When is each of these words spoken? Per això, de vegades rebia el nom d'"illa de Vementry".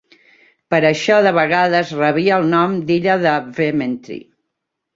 Per 0.73 0.79
això, 0.89 1.17
de 1.27 1.33
vegades 1.39 1.93
rebia 2.01 2.41
el 2.43 2.49
nom 2.55 2.75
d'"illa 2.89 3.21
de 3.29 3.37
Vementry". 3.61 4.21